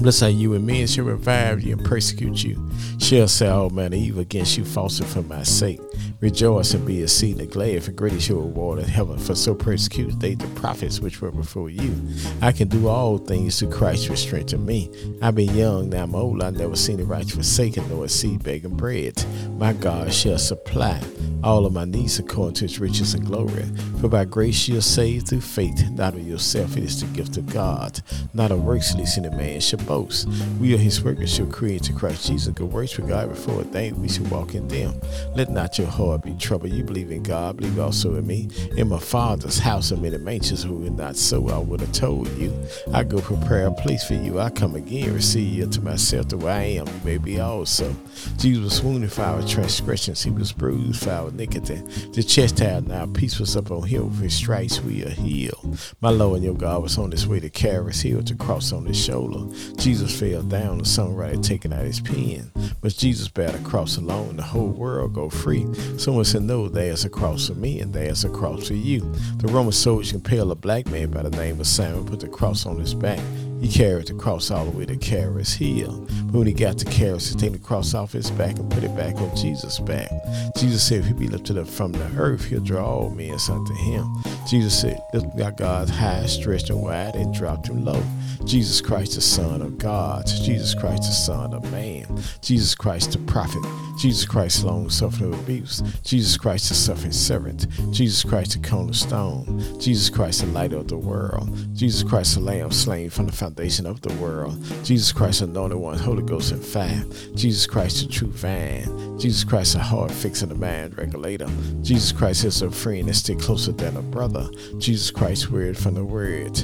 Blessed 0.00 0.22
are 0.24 0.28
you 0.28 0.54
and 0.54 0.66
me, 0.66 0.78
men 0.78 0.86
shall 0.86 1.04
revive 1.04 1.62
you 1.62 1.72
and 1.74 1.84
persecute 1.84 2.44
you, 2.44 2.70
shall 2.98 3.28
say 3.28 3.48
all 3.48 3.70
manner 3.70 3.96
evil 3.96 4.20
against 4.20 4.56
you 4.56 4.64
falsely 4.64 5.06
for 5.06 5.22
my 5.22 5.42
sake. 5.42 5.80
Rejoice 6.20 6.72
and 6.72 6.86
be 6.86 7.02
exceedingly 7.02 7.46
glad, 7.46 7.84
for 7.84 7.92
great 7.92 8.14
is 8.14 8.26
your 8.26 8.40
reward 8.40 8.78
in 8.78 8.86
heaven. 8.86 9.18
For 9.18 9.34
so 9.34 9.54
persecuted 9.54 10.18
they 10.18 10.34
the 10.34 10.46
prophets 10.58 10.98
which 10.98 11.20
were 11.20 11.30
before 11.30 11.68
you. 11.68 11.94
I 12.40 12.52
can 12.52 12.68
do 12.68 12.88
all 12.88 13.18
things 13.18 13.58
through 13.58 13.70
Christ 13.70 14.08
which 14.08 14.20
strengthen 14.20 14.64
me. 14.64 14.90
I've 15.20 15.34
been 15.34 15.54
young, 15.54 15.90
now 15.90 16.04
I'm 16.04 16.14
old. 16.14 16.42
I've 16.42 16.56
never 16.56 16.74
seen 16.74 16.96
the 16.96 17.04
righteous 17.04 17.34
forsaken, 17.34 17.88
nor 17.90 18.06
a 18.06 18.08
seed 18.08 18.42
begging 18.42 18.76
bread. 18.76 19.22
My 19.58 19.74
God 19.74 20.12
shall 20.12 20.38
supply 20.38 21.02
all 21.44 21.66
of 21.66 21.72
my 21.72 21.84
needs 21.84 22.18
according 22.18 22.54
to 22.54 22.64
his 22.64 22.80
riches 22.80 23.12
and 23.12 23.26
glory. 23.26 23.66
For 24.00 24.08
by 24.08 24.24
grace 24.24 24.66
you 24.68 24.78
are 24.78 24.82
saved 24.82 25.28
through 25.28 25.42
faith, 25.42 25.90
not 25.90 26.14
of 26.14 26.26
yourself, 26.26 26.76
it 26.76 26.84
is 26.84 27.00
the 27.00 27.06
gift 27.14 27.36
of 27.36 27.46
God, 27.52 28.00
not 28.32 28.50
of 28.50 28.64
works, 28.64 28.94
lest 28.94 29.18
any 29.18 29.28
man 29.30 29.60
should 29.60 29.86
boast. 29.86 30.28
We 30.58 30.74
are 30.74 30.78
his 30.78 31.02
workmanship 31.02 31.52
created 31.52 31.84
to 31.84 31.92
Christ 31.92 32.26
Jesus, 32.26 32.52
good 32.54 32.72
works 32.72 32.92
for 32.92 33.02
God 33.02 33.28
before 33.28 33.60
a 33.60 33.64
thing 33.64 34.00
we 34.00 34.08
should 34.08 34.30
walk 34.30 34.54
in 34.54 34.66
them. 34.68 34.98
Let 35.34 35.50
not 35.50 35.78
your 35.78 35.88
heart 35.88 36.05
be 36.18 36.34
troubled. 36.34 36.72
You 36.72 36.82
believe 36.82 37.10
in 37.10 37.22
God, 37.22 37.58
believe 37.58 37.78
also 37.78 38.16
in 38.16 38.26
me. 38.26 38.48
In 38.76 38.88
my 38.88 38.98
Father's 38.98 39.58
house 39.58 39.92
are 39.92 39.96
many 39.96 40.18
mansions, 40.18 40.62
who 40.62 40.74
would 40.74 40.96
not 40.96 41.16
so, 41.16 41.48
I 41.48 41.58
would 41.58 41.80
have 41.80 41.92
told 41.92 42.28
you. 42.38 42.52
I 42.92 43.04
go 43.04 43.20
prepare 43.20 43.66
a 43.66 43.72
place 43.72 44.04
for 44.04 44.14
you. 44.14 44.40
I 44.40 44.50
come 44.50 44.74
again, 44.74 45.12
receive 45.12 45.52
you 45.52 45.66
to 45.66 45.80
myself, 45.80 46.28
the 46.28 46.38
way 46.38 46.52
I 46.52 46.80
am, 46.80 46.86
you 46.86 47.00
may 47.04 47.18
be 47.18 47.40
also. 47.40 47.94
Jesus 48.38 48.64
was 48.64 48.82
wounded 48.82 49.12
for 49.12 49.22
our 49.22 49.46
transgressions, 49.46 50.22
he 50.22 50.30
was 50.30 50.52
bruised 50.52 51.04
for 51.04 51.10
our 51.10 51.28
iniquity. 51.28 51.76
The 52.12 52.22
chest 52.22 52.56
chastisement 52.56 52.88
now 52.88 53.06
peace 53.06 53.38
was 53.38 53.56
upon 53.56 53.82
him, 53.82 54.08
with 54.08 54.20
his 54.20 54.34
stripes 54.34 54.80
we 54.80 55.04
are 55.04 55.10
healed. 55.10 55.78
My 56.00 56.10
Lord 56.10 56.36
and 56.36 56.44
your 56.44 56.54
God 56.54 56.82
was 56.82 56.98
on 56.98 57.10
his 57.10 57.26
way 57.26 57.40
to 57.40 57.50
carry 57.50 57.92
his 57.92 58.00
heel 58.00 58.22
to 58.22 58.34
cross 58.34 58.72
on 58.72 58.86
his 58.86 59.02
shoulder. 59.02 59.52
Jesus 59.76 60.18
fell 60.18 60.42
down, 60.42 60.78
the 60.78 60.84
songwriter 60.84 61.42
taking 61.42 61.72
out 61.72 61.84
his 61.84 62.00
pen. 62.00 62.50
But 62.80 62.96
Jesus 62.96 63.28
bare 63.28 63.50
the 63.50 63.58
cross 63.68 63.96
alone, 63.96 64.36
the 64.36 64.42
whole 64.42 64.68
world 64.68 65.14
go 65.14 65.28
free. 65.28 65.66
Someone 65.96 66.24
said, 66.24 66.42
No, 66.42 66.68
there's 66.68 67.04
a 67.04 67.10
cross 67.10 67.48
for 67.48 67.54
me 67.54 67.80
and 67.80 67.92
there's 67.92 68.24
a 68.24 68.28
cross 68.28 68.68
for 68.68 68.74
you. 68.74 69.00
The 69.38 69.48
Roman 69.48 69.72
soldiers 69.72 70.12
compelled 70.12 70.52
a 70.52 70.54
black 70.54 70.86
man 70.88 71.10
by 71.10 71.22
the 71.22 71.30
name 71.30 71.60
of 71.60 71.66
Simon, 71.66 72.04
put 72.04 72.20
the 72.20 72.28
cross 72.28 72.66
on 72.66 72.78
his 72.78 72.94
back. 72.94 73.20
He 73.60 73.68
carried 73.68 74.08
the 74.08 74.14
cross 74.14 74.50
all 74.50 74.66
the 74.66 74.70
way 74.76 74.84
to 74.84 74.96
Caris 74.96 75.54
Hill. 75.54 76.06
But 76.26 76.38
when 76.38 76.46
he 76.46 76.52
got 76.52 76.76
to 76.78 76.84
Caris, 76.84 77.30
he 77.30 77.36
took 77.36 77.52
the 77.52 77.58
cross 77.58 77.94
off 77.94 78.12
his 78.12 78.30
back 78.30 78.58
and 78.58 78.70
put 78.70 78.84
it 78.84 78.94
back 78.94 79.16
on 79.16 79.34
Jesus' 79.34 79.78
back. 79.78 80.10
Jesus 80.56 80.86
said, 80.86 81.00
If 81.00 81.06
he 81.06 81.12
be 81.14 81.28
lifted 81.28 81.56
up 81.56 81.66
from 81.66 81.92
the 81.92 82.06
earth, 82.18 82.44
he'll 82.44 82.60
draw 82.60 82.84
all 82.84 83.10
men 83.10 83.38
unto 83.48 83.74
him. 83.74 84.04
Jesus 84.46 84.80
said, 84.80 85.02
Look 85.12 85.24
at 85.40 85.56
God's 85.56 85.90
high, 85.90 86.26
stretched 86.26 86.70
and 86.70 86.80
wide, 86.80 87.16
and 87.16 87.34
dropped 87.34 87.68
him 87.68 87.84
low. 87.84 88.02
Jesus 88.44 88.80
Christ, 88.80 89.16
the 89.16 89.20
Son 89.20 89.60
of 89.60 89.76
God. 89.76 90.24
Jesus 90.26 90.72
Christ, 90.72 91.02
the 91.02 91.12
Son 91.12 91.52
of 91.52 91.68
Man. 91.72 92.06
Jesus 92.42 92.76
Christ, 92.76 93.12
the 93.12 93.18
prophet. 93.18 93.62
Jesus 93.98 94.24
Christ, 94.24 94.62
long 94.62 94.88
suffering 94.88 95.34
abuse. 95.34 95.82
Jesus 96.04 96.36
Christ, 96.36 96.68
the 96.68 96.74
suffering 96.74 97.12
servant. 97.12 97.66
Jesus 97.90 98.22
Christ, 98.22 98.52
the 98.52 98.68
cornerstone. 98.68 99.80
Jesus 99.80 100.10
Christ, 100.10 100.42
the 100.42 100.46
light 100.48 100.72
of 100.72 100.86
the 100.86 100.96
world. 100.96 101.50
Jesus 101.74 102.04
Christ, 102.04 102.34
the 102.34 102.40
Lamb 102.40 102.70
slain 102.70 103.10
from 103.10 103.26
the 103.26 103.32
foundation 103.32 103.84
of 103.84 104.00
the 104.02 104.14
world. 104.14 104.62
Jesus 104.84 105.10
Christ, 105.10 105.40
the 105.40 105.46
anointed 105.46 105.78
one, 105.78 105.98
Holy 105.98 106.22
Ghost 106.22 106.52
and 106.52 106.64
fire. 106.64 107.04
Jesus 107.34 107.66
Christ, 107.66 108.06
the 108.06 108.12
true 108.12 108.30
vine. 108.30 109.18
Jesus 109.18 109.42
Christ, 109.42 109.72
the 109.72 109.80
heart 109.80 110.12
fixing 110.12 110.50
the 110.50 110.54
mind 110.54 110.96
regulator. 110.98 111.48
Jesus 111.82 112.12
Christ 112.12 112.44
is 112.44 112.62
a 112.62 112.70
friend 112.70 113.08
that 113.08 113.14
stick 113.14 113.40
closer 113.40 113.72
than 113.72 113.96
a 113.96 114.02
brother. 114.02 114.35
Jesus 114.78 115.10
Christ, 115.10 115.50
word 115.50 115.76
from 115.76 115.94
the 115.94 116.04
word. 116.04 116.54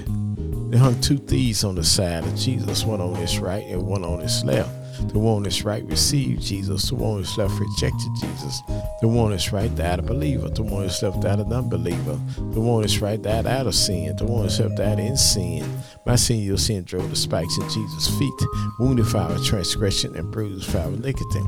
They 0.71 0.79
hung 0.79 1.00
two 1.00 1.19
thieves 1.19 1.64
on 1.64 1.75
the 1.75 1.85
side 1.85 2.25
of 2.25 2.35
Jesus, 2.35 2.85
one 2.85 3.00
on 3.00 3.14
his 3.17 3.38
right 3.38 3.64
and 3.67 3.87
one 3.87 4.05
on 4.05 4.21
his 4.21 4.43
left. 4.45 4.71
The 5.09 5.19
one 5.19 5.37
on 5.37 5.45
his 5.45 5.64
right 5.64 5.85
received 5.85 6.43
Jesus. 6.43 6.88
The 6.88 6.95
one 6.95 7.12
on 7.12 7.19
his 7.19 7.37
left 7.37 7.59
rejected 7.59 8.11
Jesus. 8.21 8.62
The 9.00 9.09
one 9.09 9.26
on 9.26 9.33
his 9.33 9.52
right 9.52 9.75
died 9.75 9.99
a 9.99 10.02
believer. 10.02 10.49
The 10.49 10.62
one 10.62 10.75
on 10.75 10.83
his 10.85 11.02
left 11.02 11.21
died 11.21 11.41
an 11.41 11.52
unbeliever. 11.52 12.19
The 12.37 12.61
one 12.61 12.76
on 12.76 12.83
his 12.83 13.00
right 13.00 13.21
died 13.21 13.47
out 13.47 13.67
of 13.67 13.75
sin. 13.75 14.14
The 14.17 14.25
one 14.25 14.41
on 14.41 14.45
his 14.45 14.61
left 14.61 14.76
died 14.76 14.99
in 14.99 15.17
sin. 15.17 15.67
My 16.07 16.17
sin, 16.17 16.41
your 16.41 16.59
sin 16.59 16.85
drove 16.85 17.11
the 17.11 17.17
spikes 17.17 17.59
in 17.59 17.69
Jesus' 17.69 18.19
feet, 18.19 18.33
wounded 18.79 19.07
for 19.07 19.19
our 19.19 19.38
transgression 19.38 20.17
and 20.17 20.31
bruised 20.31 20.71
for 20.71 20.79
our 20.79 20.88
iniquity. 20.88 21.43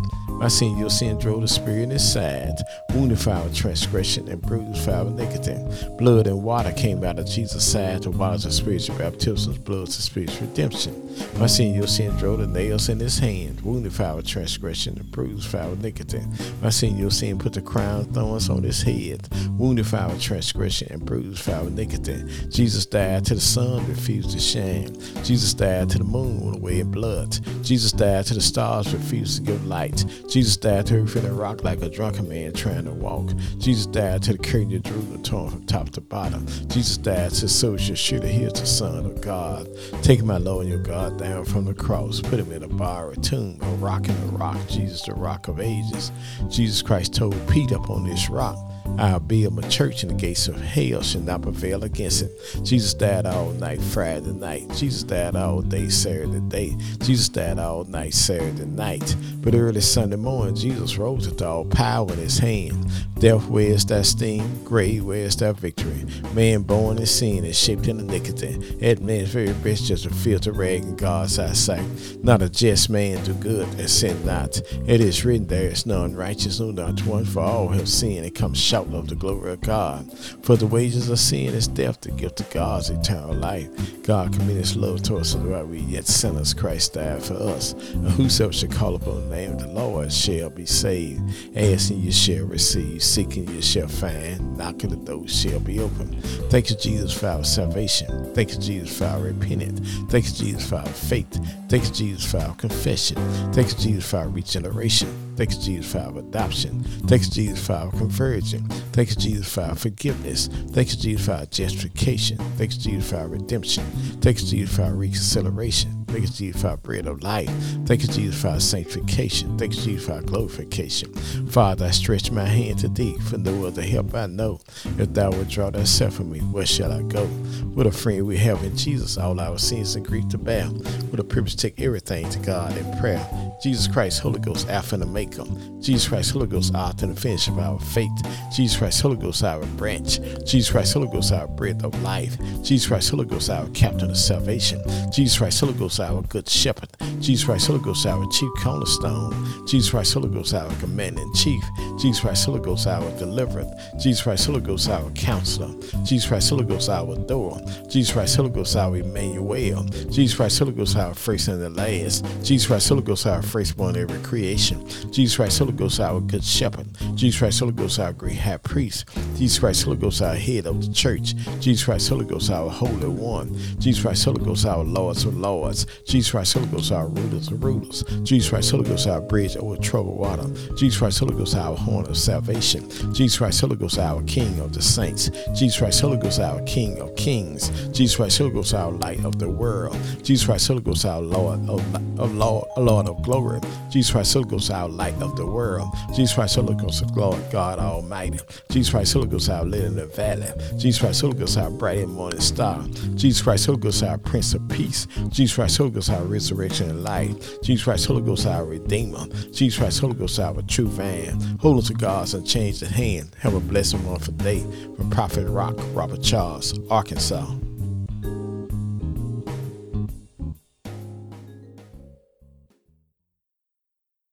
My 0.44 0.48
seen 0.48 0.76
your 0.76 0.90
sin 0.90 1.18
drove 1.18 1.40
the 1.40 1.48
spirit 1.48 1.84
in 1.84 1.90
his 1.90 2.12
side, 2.12 2.58
wounded 2.90 3.18
for 3.18 3.30
our 3.30 3.48
transgression 3.48 4.28
and 4.28 4.42
bruised 4.42 4.84
for 4.84 4.90
our 4.90 5.06
iniquity. 5.06 5.56
Blood 5.96 6.26
and 6.26 6.42
water 6.42 6.70
came 6.72 7.02
out 7.02 7.18
of 7.18 7.26
Jesus' 7.26 7.64
side, 7.64 8.02
to 8.02 8.10
wash 8.10 8.44
of 8.44 8.52
spiritual 8.52 8.98
baptism, 8.98 9.54
blood 9.62 9.86
to 9.86 10.02
spiritual 10.02 10.46
redemption. 10.46 11.16
I 11.40 11.46
seen 11.46 11.74
your 11.74 11.86
sin 11.86 12.14
drove 12.16 12.40
the 12.40 12.46
nails 12.46 12.90
in 12.90 13.00
his 13.00 13.18
hand 13.18 13.54
hand, 13.54 13.64
wounded 13.64 13.92
for 13.92 14.04
our 14.04 14.22
transgression, 14.22 14.98
and 14.98 15.10
bruised 15.10 15.48
for 15.48 15.58
our 15.58 15.72
iniquity. 15.72 16.22
My 16.62 16.70
sin, 16.70 16.96
your 16.96 17.10
sin, 17.10 17.38
put 17.38 17.52
the 17.52 17.62
crown 17.62 18.04
thorns 18.06 18.48
on 18.50 18.62
his 18.62 18.82
head, 18.82 19.28
wounded 19.50 19.86
for 19.86 19.96
our 19.96 20.16
transgression, 20.18 20.88
and 20.90 21.04
bruised 21.04 21.42
for 21.42 21.52
our 21.52 21.66
iniquity. 21.66 22.24
Jesus 22.48 22.86
died 22.86 23.24
to 23.26 23.34
the 23.34 23.40
sun 23.40 23.86
refused 23.86 24.30
to 24.30 24.38
shine. 24.38 24.94
Jesus 25.24 25.54
died 25.54 25.90
to 25.90 25.98
the 25.98 26.04
moon 26.04 26.54
away 26.54 26.80
in 26.80 26.90
blood. 26.90 27.38
Jesus 27.62 27.92
died 27.92 28.26
to 28.26 28.34
the 28.34 28.40
stars 28.40 28.92
refused 28.92 29.38
to 29.38 29.42
give 29.52 29.66
light. 29.66 30.04
Jesus 30.34 30.56
died 30.56 30.90
earth 30.90 31.14
and 31.14 31.38
rock 31.38 31.62
like 31.62 31.80
a 31.80 31.88
drunken 31.88 32.28
man 32.28 32.52
trying 32.52 32.86
to 32.86 32.90
walk. 32.90 33.30
Jesus 33.58 33.86
died 33.86 34.20
to 34.24 34.32
the 34.32 34.38
curtain 34.38 34.74
of 34.74 34.82
Jerusalem 34.82 35.22
torn 35.22 35.50
from 35.50 35.64
top 35.64 35.90
to 35.90 36.00
bottom. 36.00 36.44
Jesus 36.66 36.96
died 36.96 37.30
till 37.30 37.48
soldiers 37.48 38.00
should 38.00 38.24
have 38.24 38.42
heard 38.42 38.56
the 38.56 38.66
Son 38.66 39.06
of 39.06 39.20
God. 39.20 39.68
Take 40.02 40.24
my 40.24 40.38
Lord 40.38 40.66
and 40.66 40.74
your 40.74 40.82
God 40.82 41.20
down 41.20 41.44
from 41.44 41.66
the 41.66 41.74
cross, 41.74 42.20
put 42.20 42.40
him 42.40 42.50
in 42.50 42.64
a 42.64 42.68
bar 42.68 43.12
of 43.12 43.22
tomb, 43.22 43.60
a 43.62 43.66
rock 43.76 44.08
in 44.08 44.16
a 44.16 44.26
rock, 44.36 44.58
Jesus, 44.68 45.02
the 45.02 45.14
rock 45.14 45.46
of 45.46 45.60
ages. 45.60 46.10
Jesus 46.48 46.82
Christ 46.82 47.14
told 47.14 47.36
Pete 47.48 47.70
up 47.70 47.88
on 47.88 48.02
this 48.02 48.28
rock, 48.28 48.58
I'll 48.98 49.20
build 49.20 49.54
my 49.54 49.68
church 49.68 50.02
and 50.02 50.12
the 50.12 50.14
gates 50.14 50.46
of 50.46 50.60
hell 50.60 51.02
shall 51.02 51.22
not 51.22 51.42
prevail 51.42 51.82
against 51.84 52.22
it. 52.22 52.30
Jesus 52.62 52.94
died 52.94 53.26
all 53.26 53.50
night 53.52 53.80
Friday 53.80 54.32
night. 54.32 54.68
Jesus 54.74 55.02
died 55.02 55.34
all 55.34 55.62
day 55.62 55.88
Saturday 55.88 56.40
day. 56.40 56.76
Jesus 57.00 57.28
died 57.28 57.58
all 57.58 57.84
night 57.84 58.14
Saturday 58.14 58.66
night. 58.66 59.16
But 59.40 59.54
early 59.54 59.80
Sunday 59.80 60.16
morning, 60.16 60.54
Jesus 60.54 60.96
rose 60.96 61.28
with 61.28 61.42
all 61.42 61.64
power 61.64 62.12
in 62.12 62.18
his 62.18 62.38
hand. 62.38 62.86
Death, 63.18 63.46
where's 63.48 63.84
that 63.86 64.06
sting? 64.06 64.64
Grave, 64.64 65.04
where's 65.04 65.36
that 65.36 65.56
victory? 65.56 66.04
Man 66.34 66.62
born 66.62 66.98
in 66.98 67.06
sin 67.06 67.44
and 67.44 67.54
shaped 67.54 67.88
in 67.88 67.98
iniquity. 67.98 68.56
That 68.80 69.00
man's 69.00 69.30
very 69.30 69.52
best 69.54 69.86
just 69.86 70.06
a 70.06 70.10
filthy 70.10 70.50
rag 70.50 70.82
in 70.82 70.96
God's 70.96 71.38
eyesight. 71.38 71.84
Not 72.22 72.42
a 72.42 72.48
just 72.48 72.90
man 72.90 73.24
do 73.24 73.34
good 73.34 73.66
and 73.78 73.90
sin 73.90 74.24
not. 74.24 74.60
It 74.86 75.00
is 75.00 75.24
written, 75.24 75.46
there 75.46 75.70
is 75.70 75.86
none 75.86 76.14
righteous, 76.14 76.60
no 76.60 76.70
not 76.70 77.04
one, 77.06 77.24
for 77.24 77.40
all 77.40 77.68
have 77.68 77.88
sinned 77.88 78.24
and 78.24 78.34
come 78.34 78.54
short 78.54 78.73
of 78.74 79.08
the 79.08 79.14
glory 79.14 79.52
of 79.52 79.60
God. 79.60 80.12
For 80.42 80.56
the 80.56 80.66
wages 80.66 81.08
of 81.08 81.18
sin 81.18 81.54
is 81.54 81.68
death, 81.68 82.00
the 82.00 82.10
gift 82.10 82.40
of 82.40 82.50
God's 82.50 82.90
eternal 82.90 83.34
life. 83.34 83.68
God 84.02 84.32
committed 84.32 84.56
his 84.56 84.76
love 84.76 85.02
to 85.04 85.16
us, 85.16 85.34
while 85.34 85.64
we 85.64 85.78
yet 85.78 86.06
sinners, 86.06 86.52
Christ 86.52 86.94
died 86.94 87.22
for 87.22 87.34
us. 87.34 87.72
And 87.72 88.08
whosoever 88.10 88.52
shall 88.52 88.70
call 88.70 88.96
upon 88.96 89.28
the 89.28 89.36
name 89.36 89.52
of 89.52 89.60
the 89.60 89.68
Lord 89.68 90.12
shall 90.12 90.50
be 90.50 90.66
saved. 90.66 91.22
Asking 91.56 92.00
you 92.00 92.12
shall 92.12 92.44
receive, 92.46 93.02
seeking 93.02 93.48
you 93.48 93.62
shall 93.62 93.88
find, 93.88 94.58
knocking 94.58 94.90
the 94.90 94.96
door 94.96 95.28
shall 95.28 95.60
be 95.60 95.78
open. 95.80 96.20
Thank 96.50 96.70
you, 96.70 96.76
Jesus, 96.76 97.12
for 97.12 97.28
our 97.28 97.44
salvation. 97.44 98.34
Thank 98.34 98.52
you, 98.52 98.58
Jesus, 98.58 98.98
for 98.98 99.04
our 99.04 99.20
repentance. 99.20 99.80
Thank 100.10 100.26
you, 100.26 100.32
Jesus, 100.32 100.68
for 100.68 100.76
our 100.76 100.86
faith. 100.86 101.38
Thank 101.68 101.84
you, 101.84 101.92
Jesus, 101.92 102.30
for 102.30 102.38
our 102.38 102.54
confession. 102.56 103.16
Thank 103.52 103.68
you, 103.68 103.78
Jesus, 103.78 104.10
for 104.10 104.18
our 104.18 104.28
regeneration. 104.28 105.23
Thank 105.36 105.52
you, 105.52 105.60
Jesus, 105.60 105.92
for 105.92 105.98
our 105.98 106.18
adoption. 106.18 106.82
Thank 107.06 107.24
you, 107.24 107.30
Jesus, 107.30 107.66
for 107.66 107.72
our 107.74 107.90
conversion. 107.90 108.68
Thank 108.92 109.10
you, 109.10 109.16
Jesus, 109.16 109.52
for 109.52 109.62
our 109.62 109.74
forgiveness. 109.74 110.48
Thank 110.70 110.92
you, 110.92 110.96
Jesus, 110.96 111.26
for 111.26 111.32
our 111.32 111.46
justification. 111.46 112.38
Thank 112.56 112.74
you, 112.74 112.80
Jesus, 112.80 113.10
for 113.10 113.16
our 113.16 113.28
redemption. 113.28 113.84
Thank 114.20 114.40
you, 114.40 114.46
Jesus, 114.46 114.76
for 114.76 114.82
our 114.82 114.94
reconciliation. 114.94 116.03
Thank 116.14 116.26
you, 116.26 116.32
Jesus, 116.32 116.62
for 116.62 116.68
our 116.68 116.76
bread 116.76 117.08
of 117.08 117.24
life. 117.24 117.50
Thank 117.86 118.02
you, 118.02 118.06
Jesus, 118.06 118.40
for 118.40 118.46
our 118.46 118.60
sanctification. 118.60 119.58
Thank 119.58 119.74
you, 119.74 119.82
Jesus, 119.82 120.06
for 120.06 120.12
our 120.12 120.22
glorification. 120.22 121.12
Father, 121.48 121.86
I 121.86 121.90
stretch 121.90 122.30
my 122.30 122.44
hand 122.44 122.78
to 122.78 122.88
thee 122.88 123.18
for 123.28 123.36
no 123.36 123.66
other 123.66 123.82
help 123.82 124.14
I 124.14 124.26
know. 124.26 124.60
If 124.96 125.12
thou 125.12 125.32
wilt 125.32 125.48
draw 125.48 125.72
thyself 125.72 126.14
from 126.14 126.30
me, 126.30 126.38
where 126.38 126.66
shall 126.66 126.92
I 126.92 127.02
go? 127.02 127.26
What 127.74 127.88
a 127.88 127.90
friend 127.90 128.28
we 128.28 128.36
have 128.36 128.62
in 128.62 128.76
Jesus, 128.76 129.18
all 129.18 129.40
our 129.40 129.58
sins 129.58 129.96
and 129.96 130.06
grief 130.06 130.28
to 130.28 130.38
bear. 130.38 130.66
What 130.66 131.18
a 131.18 131.24
privilege 131.24 131.56
to 131.56 131.68
take 131.68 131.80
everything 131.80 132.30
to 132.30 132.38
God 132.38 132.76
in 132.76 132.96
prayer. 133.00 133.28
Jesus 133.60 133.88
Christ, 133.88 134.20
Holy 134.20 134.38
Ghost, 134.38 134.68
Alpha 134.68 134.94
and 134.94 135.02
Omega. 135.02 135.44
Jesus 135.80 136.06
Christ, 136.06 136.30
Holy 136.32 136.46
Ghost, 136.46 136.74
author 136.74 137.06
and 137.06 137.18
finish 137.18 137.48
of 137.48 137.58
our 137.58 137.80
faith. 137.80 138.10
Jesus 138.54 138.76
Christ, 138.76 139.00
Holy 139.00 139.16
Ghost, 139.16 139.42
our 139.42 139.64
branch. 139.78 140.20
Jesus 140.44 140.70
Christ, 140.70 140.94
Holy 140.94 141.08
Ghost, 141.08 141.32
our 141.32 141.48
bread 141.48 141.82
of 141.82 142.00
life. 142.02 142.36
Jesus 142.62 142.86
Christ, 142.86 143.10
Holy 143.10 143.24
Ghost, 143.24 143.50
our 143.50 143.66
captain 143.70 144.10
of 144.10 144.16
salvation. 144.16 144.80
Jesus 145.10 145.38
Christ, 145.38 145.60
Holy 145.60 145.72
Ghost, 145.72 145.98
our 146.04 146.22
good 146.22 146.48
shepherd. 146.48 146.88
Jesus 147.20 147.44
Christ, 147.44 147.66
Holy 147.66 147.80
Ghost, 147.80 148.06
our 148.06 148.26
chief 148.30 148.50
cornerstone. 148.58 149.66
Jesus 149.66 149.90
Christ, 149.90 150.14
Holy 150.14 150.28
Ghost, 150.28 150.54
our 150.54 150.70
commanding 150.76 151.32
chief. 151.34 151.62
Jesus 151.98 152.20
Christ, 152.20 152.46
Holy 152.46 152.60
Ghost, 152.60 152.86
our 152.86 153.10
deliverer. 153.18 153.66
Jesus 153.98 154.22
Christ, 154.22 154.46
Holy 154.46 154.60
Ghost, 154.60 154.88
our 154.88 155.10
counselor. 155.10 155.74
Jesus 156.04 156.28
Christ, 156.28 156.50
Holy 156.50 156.64
Ghost, 156.64 156.88
our 156.88 157.16
door. 157.16 157.60
Jesus 157.88 158.12
Christ, 158.12 158.36
Holy 158.36 158.50
Ghost, 158.50 158.76
our 158.76 158.96
Emmanuel. 158.96 159.84
Jesus 160.10 160.36
Christ, 160.36 160.58
Holy 160.58 160.72
Ghost, 160.72 160.96
our 160.96 161.14
first 161.14 161.48
and 161.48 161.62
the 161.62 161.70
last. 161.70 162.24
Jesus 162.42 162.66
Christ, 162.66 162.88
Holy 162.88 163.02
Ghost, 163.02 163.26
our 163.26 163.42
firstborn 163.42 163.96
every 163.96 164.20
creation. 164.20 164.86
Jesus 165.10 165.36
Christ, 165.36 165.58
Holy 165.58 165.72
Ghost, 165.72 166.00
our 166.00 166.20
good 166.20 166.44
shepherd. 166.44 166.86
Jesus 167.14 167.38
Christ, 167.38 167.60
Holy 167.60 167.72
Ghost, 167.72 167.98
our 167.98 168.12
great 168.12 168.36
high 168.36 168.58
priest. 168.58 169.06
Jesus 169.36 169.58
Christ, 169.58 169.84
Holy 169.84 169.96
Ghost, 169.96 170.22
our 170.22 170.34
head 170.34 170.66
of 170.66 170.84
the 170.86 170.92
church. 170.92 171.34
Jesus 171.60 171.84
Christ, 171.84 172.08
Holy 172.08 172.24
Ghost, 172.24 172.50
our 172.50 172.70
holy 172.70 173.08
one. 173.08 173.56
Jesus 173.78 174.02
Christ, 174.02 174.24
Holy 174.24 174.44
Ghost, 174.44 174.66
our 174.66 174.84
lords 174.84 175.24
of 175.24 175.36
lords. 175.36 175.86
Jesus 176.04 176.30
Christ, 176.30 176.54
Holy 176.54 176.66
Ghost, 176.66 176.92
our 176.92 177.08
rulers 177.08 177.48
of 177.48 177.62
rulers. 177.62 178.04
Jesus 178.22 178.50
Christ, 178.50 178.70
Holy 178.70 178.84
Ghost, 178.84 179.06
our 179.06 179.20
bridge 179.20 179.56
over 179.56 179.76
troubled 179.76 180.18
water. 180.18 180.46
Jesus 180.76 180.98
Christ, 180.98 181.20
Holy 181.20 181.34
Ghost, 181.34 181.56
our 181.56 181.76
horn 181.76 182.06
of 182.06 182.16
salvation. 182.16 182.88
Jesus 183.14 183.38
Christ, 183.38 183.60
Holy 183.60 183.76
Ghost, 183.76 183.98
our 183.98 184.22
King 184.22 184.58
of 184.60 184.72
the 184.72 184.82
saints. 184.82 185.30
Jesus 185.54 185.78
Christ, 185.78 186.00
Holy 186.00 186.16
Ghost, 186.16 186.40
our 186.40 186.60
King 186.62 187.00
of 187.00 187.14
kings. 187.16 187.70
Jesus 187.90 188.16
Christ, 188.16 188.38
Holy 188.38 188.50
Ghost, 188.50 188.74
our 188.74 188.92
light 188.92 189.24
of 189.24 189.38
the 189.38 189.48
world. 189.48 189.96
Jesus 190.22 190.46
Christ, 190.46 190.68
Holy 190.68 190.80
Ghost, 190.80 191.04
our 191.04 191.20
Lord 191.20 191.60
of, 191.68 192.20
of 192.20 192.34
Lord, 192.34 192.66
Lord 192.76 193.08
of 193.08 193.22
glory. 193.22 193.60
Jesus 193.90 194.12
Christ, 194.12 194.34
Holy 194.34 194.48
Ghost, 194.48 194.70
our 194.70 194.88
light 194.88 195.14
of 195.22 195.36
the 195.36 195.46
world. 195.46 195.88
Jesus 196.14 196.34
Christ, 196.34 196.56
Holy 196.56 196.74
Ghost, 196.74 197.04
Lord 197.16 197.42
God 197.50 197.78
Almighty. 197.78 198.38
Jesus 198.70 198.90
Christ, 198.90 199.14
Holy 199.14 199.26
Ghost, 199.28 199.48
our 199.50 199.64
lily 199.64 199.86
in 199.86 199.96
the 199.96 200.06
valley. 200.06 200.48
Jesus 200.76 201.00
Christ, 201.00 201.20
Holy 201.20 201.38
Ghost, 201.38 201.58
our 201.58 201.70
bright 201.70 201.98
and 201.98 202.12
morning 202.12 202.40
star. 202.40 202.82
Jesus 203.14 203.42
Christ, 203.42 203.66
Holy 203.66 203.78
Ghost, 203.78 204.02
our 204.02 204.18
Prince 204.18 204.54
of 204.54 204.66
Peace. 204.68 205.06
Jesus 205.28 205.54
Christ, 205.54 205.73
Holy 205.76 205.90
Ghost, 205.90 206.10
our 206.10 206.24
resurrection 206.24 206.90
and 206.90 207.04
life. 207.04 207.60
Jesus 207.62 207.84
Christ, 207.84 208.06
Holy 208.06 208.22
Ghost, 208.22 208.46
our 208.46 208.64
Redeemer. 208.64 209.26
Jesus 209.52 209.78
Christ, 209.78 210.00
Holy 210.00 210.14
Ghost, 210.14 210.38
our 210.38 210.62
true 210.62 210.88
van. 210.88 211.38
Hold 211.60 211.84
to 211.86 211.94
God's 211.94 212.34
unchanged 212.34 212.82
hand. 212.82 213.34
Have 213.40 213.54
a 213.54 213.60
blessed 213.60 213.98
one 213.98 214.18
for 214.18 214.32
day. 214.32 214.60
From 214.96 215.10
Prophet 215.10 215.46
Rock, 215.48 215.76
Robert 215.92 216.22
Charles, 216.22 216.78
Arkansas. 216.90 217.63